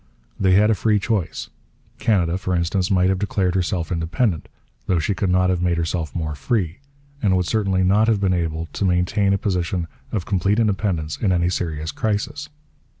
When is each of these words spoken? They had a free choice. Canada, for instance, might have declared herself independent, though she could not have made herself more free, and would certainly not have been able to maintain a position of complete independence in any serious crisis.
They 0.39 0.53
had 0.53 0.71
a 0.71 0.73
free 0.73 0.97
choice. 0.97 1.51
Canada, 1.99 2.39
for 2.39 2.55
instance, 2.55 2.89
might 2.89 3.09
have 3.09 3.19
declared 3.19 3.53
herself 3.53 3.91
independent, 3.91 4.49
though 4.87 4.97
she 4.97 5.13
could 5.13 5.29
not 5.29 5.51
have 5.51 5.61
made 5.61 5.77
herself 5.77 6.15
more 6.15 6.33
free, 6.33 6.79
and 7.21 7.37
would 7.37 7.45
certainly 7.45 7.83
not 7.83 8.07
have 8.07 8.19
been 8.19 8.33
able 8.33 8.65
to 8.73 8.83
maintain 8.83 9.31
a 9.31 9.37
position 9.37 9.87
of 10.11 10.25
complete 10.25 10.59
independence 10.59 11.17
in 11.17 11.31
any 11.31 11.51
serious 11.51 11.91
crisis. 11.91 12.49